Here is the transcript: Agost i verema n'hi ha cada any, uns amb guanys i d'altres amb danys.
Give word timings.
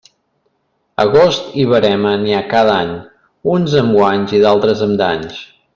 Agost 1.03 1.51
i 1.63 1.65
verema 1.73 2.15
n'hi 2.23 2.35
ha 2.37 2.41
cada 2.55 2.75
any, 2.87 2.97
uns 3.57 3.79
amb 3.83 3.95
guanys 3.99 4.35
i 4.41 4.45
d'altres 4.47 4.87
amb 4.89 5.03
danys. 5.05 5.45